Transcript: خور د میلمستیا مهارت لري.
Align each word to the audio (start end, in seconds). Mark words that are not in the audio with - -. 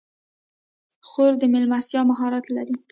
خور 1.09 1.31
د 1.41 1.43
میلمستیا 1.53 2.01
مهارت 2.11 2.45
لري. 2.55 2.75